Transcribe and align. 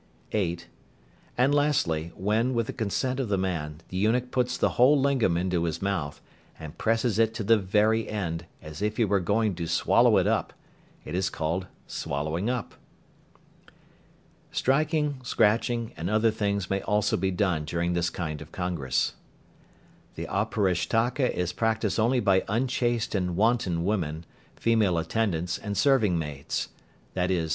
(8). 0.31 0.67
And 1.37 1.53
lastly, 1.53 2.11
when, 2.15 2.55
with 2.55 2.65
the 2.65 2.73
consent 2.73 3.19
of 3.19 3.29
the 3.29 3.37
man, 3.37 3.81
the 3.89 3.97
eunuch 3.97 4.31
puts 4.31 4.57
the 4.57 4.69
whole 4.69 4.99
lingam 4.99 5.37
into 5.37 5.65
his 5.65 5.79
mouth, 5.79 6.23
and 6.59 6.75
presses 6.79 7.19
it 7.19 7.35
to 7.35 7.43
the 7.43 7.59
very 7.59 8.09
end, 8.09 8.47
as 8.63 8.81
if 8.81 8.97
he 8.97 9.05
were 9.05 9.19
going 9.19 9.53
to 9.53 9.67
swallow 9.67 10.17
it 10.17 10.25
up, 10.25 10.53
it 11.05 11.13
is 11.13 11.29
called 11.29 11.67
"swallowing 11.85 12.49
up." 12.49 12.73
Striking, 14.51 15.21
scratching, 15.21 15.93
and 15.95 16.09
other 16.09 16.31
things 16.31 16.67
may 16.67 16.81
also 16.81 17.15
be 17.15 17.29
done 17.29 17.63
during 17.63 17.93
this 17.93 18.09
kind 18.09 18.41
of 18.41 18.51
congress. 18.51 19.13
The 20.15 20.25
Auparishtaka 20.25 21.29
is 21.29 21.53
practised 21.53 21.99
only 21.99 22.19
by 22.19 22.43
unchaste 22.47 23.13
and 23.13 23.35
wanton 23.37 23.85
women, 23.85 24.25
female 24.55 24.97
attendants 24.97 25.59
and 25.59 25.77
serving 25.77 26.17
maids, 26.17 26.69
_i.e. 27.15 27.49